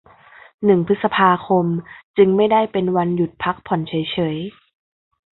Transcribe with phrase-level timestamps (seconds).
[0.65, 1.65] หนึ่งพฤษภาคม
[2.17, 4.37] จึงไม่ได้เป็นวันหยุดพักผ่อนเฉยเฉย